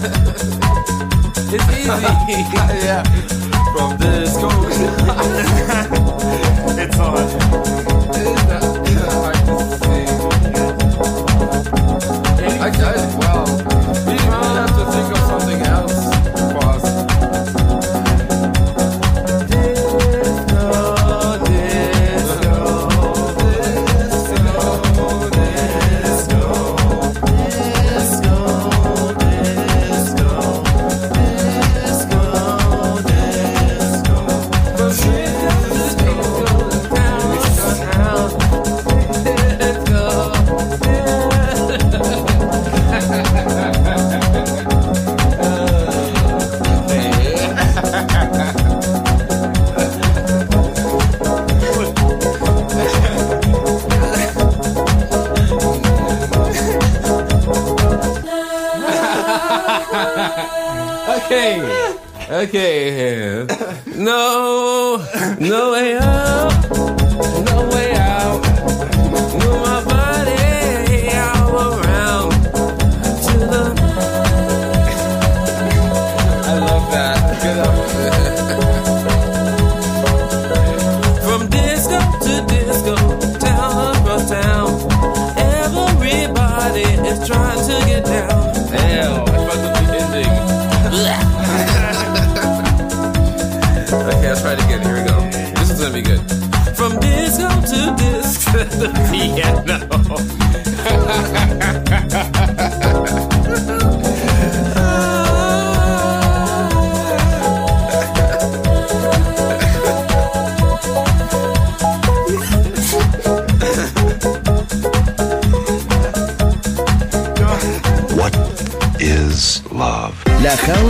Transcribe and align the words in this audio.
it's 1.52 1.68
easy. 1.76 1.90
yeah. 2.86 3.02
From 3.74 3.98
this 3.98 4.34
coast. 4.36 4.80
it's 6.78 6.98
on. 6.98 7.69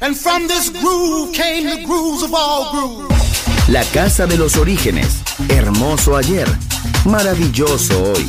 And 0.00 0.16
from 0.16 0.46
this 0.46 0.70
groove 0.70 1.32
came 1.34 1.64
the 1.64 1.84
grooves 1.84 2.22
of 2.22 2.32
all 2.32 2.70
grooves. 2.70 3.68
La 3.68 3.82
casa 3.92 4.26
de 4.26 4.36
los 4.36 4.56
orígenes. 4.56 5.22
Hermoso 5.48 6.16
ayer. 6.16 6.46
Maravilloso 7.04 8.12
hoy. 8.12 8.28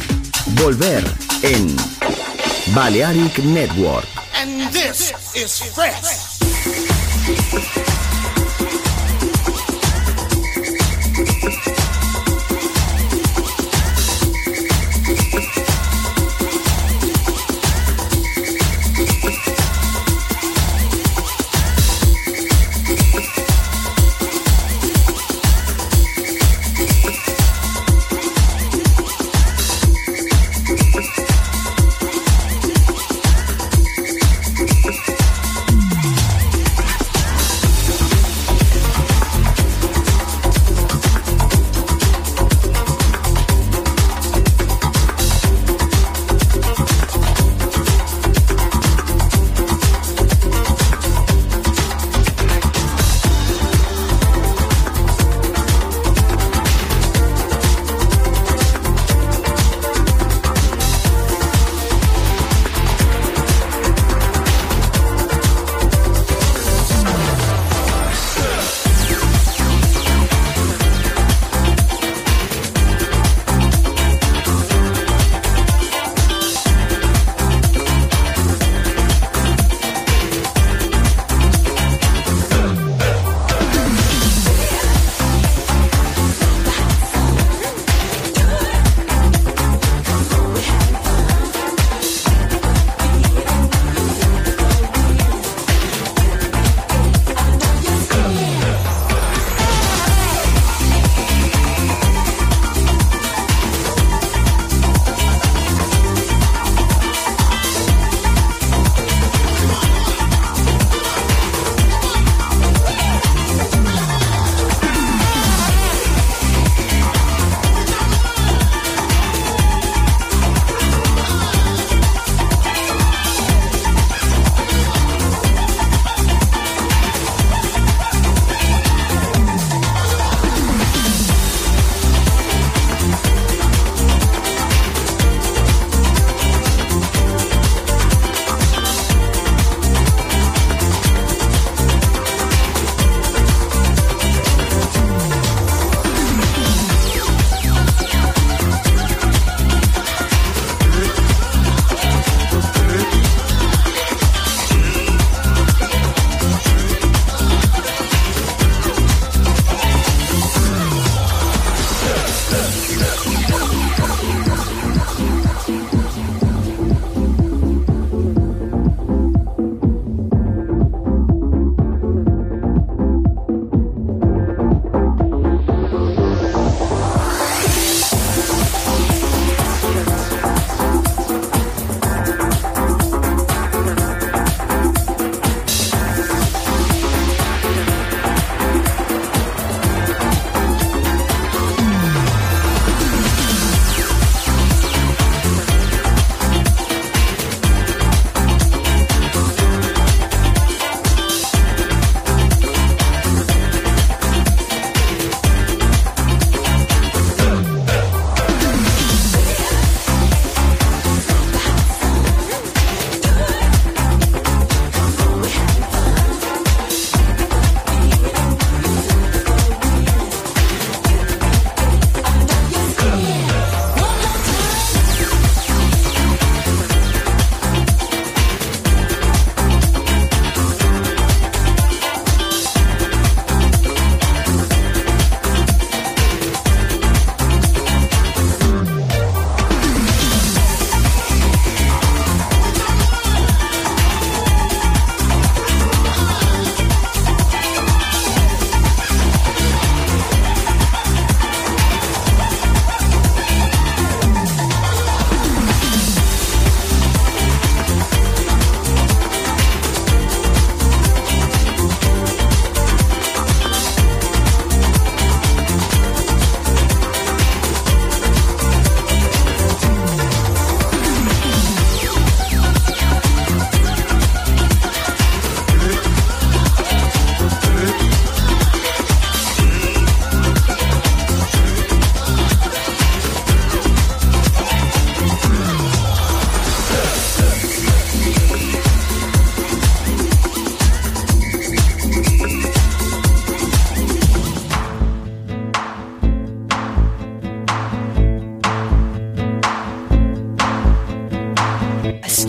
Volver 0.55 1.03
en 1.43 1.75
Balearic 2.73 3.37
Network. 3.39 4.07
And 4.35 4.71
this 4.71 5.13
is 5.35 5.61
fresh. 5.73 6.39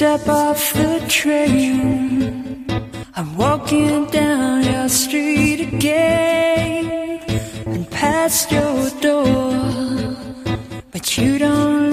Step 0.01 0.29
off 0.29 0.73
the 0.73 1.05
train. 1.09 2.65
I'm 3.17 3.37
walking 3.37 4.07
down 4.07 4.65
your 4.65 4.89
street 4.89 5.61
again 5.61 7.21
and 7.67 7.91
past 7.91 8.51
your 8.51 8.89
door. 9.03 10.17
But 10.91 11.19
you 11.19 11.37
don't 11.37 11.89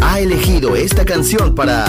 Ha 0.00 0.20
elegido 0.20 0.76
esta 0.76 1.04
canción 1.04 1.54
para 1.54 1.85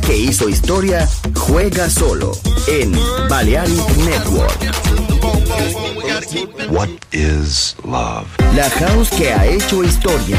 Que 0.00 0.16
hizo 0.16 0.48
historia 0.48 1.08
juega 1.34 1.88
solo 1.88 2.32
en 2.68 2.92
Balearic 3.28 3.96
Network. 3.96 4.58
What 6.70 6.88
is 7.12 7.74
love? 7.82 8.26
La 8.54 8.68
house 8.70 9.08
que 9.10 9.32
ha 9.32 9.46
hecho 9.46 9.82
historia. 9.82 10.36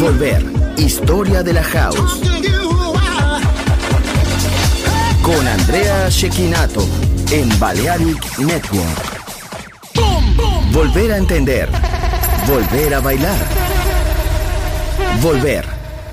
Volver, 0.00 0.44
historia 0.78 1.42
de 1.42 1.52
la 1.52 1.62
house. 1.62 2.20
Con 5.22 5.46
Andrea 5.46 6.08
Shekinato 6.08 6.88
en 7.30 7.56
Balearic 7.60 8.38
Network. 8.38 9.20
Volver 10.72 11.12
a 11.12 11.16
entender. 11.18 11.68
Volver 12.46 12.94
a 12.94 13.00
bailar. 13.00 13.46
Volver 15.20 15.77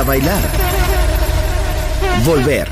la 0.00 0.04
bailada. 0.04 0.48
Volver. 2.24 2.68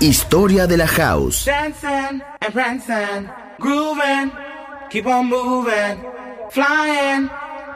Historia 0.00 0.66
de 0.66 0.76
la 0.78 0.86
house. 0.86 1.44
Dancing 1.44 2.22
and 2.40 2.52
prancing, 2.54 3.28
grooving, 3.58 4.32
keep 4.88 5.06
on 5.06 5.26
moving, 5.28 5.98
flying, 6.50 7.28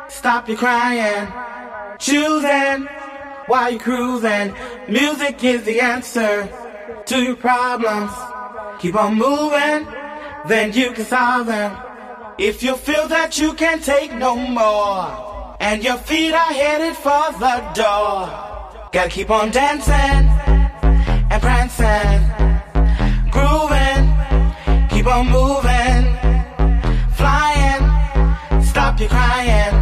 stop 0.08 0.48
your 0.48 0.56
crying, 0.56 1.28
choosing 1.98 2.88
while 3.46 3.70
you're 3.70 3.80
cruising. 3.80 4.54
Music 4.88 5.44
is 5.44 5.64
the 5.64 5.80
answer 5.80 6.48
to 7.04 7.22
your 7.22 7.36
problems. 7.36 8.12
Keep 8.80 8.94
on 8.96 9.16
moving, 9.16 9.86
then 10.48 10.72
you 10.72 10.92
can 10.92 11.04
solve 11.04 11.46
them. 11.46 11.76
If 12.38 12.62
you 12.62 12.74
feel 12.76 13.06
that 13.08 13.38
you 13.38 13.52
can't 13.52 13.84
take 13.84 14.14
no 14.14 14.34
more, 14.34 15.56
and 15.60 15.84
your 15.84 15.98
feet 15.98 16.32
are 16.32 16.54
headed 16.54 16.96
for 16.96 17.24
the 17.38 17.56
door. 17.74 18.43
Gotta 18.94 19.10
keep 19.10 19.28
on 19.28 19.50
dancing 19.50 19.92
and 19.96 21.42
prancing, 21.42 22.22
grooving, 23.28 24.88
keep 24.88 25.08
on 25.08 25.26
moving, 25.26 26.16
flying, 27.16 28.62
stop 28.62 29.00
your 29.00 29.08
crying. 29.08 29.73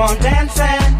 keep 0.00 0.08
on 0.08 0.18
dancing. 0.22 0.99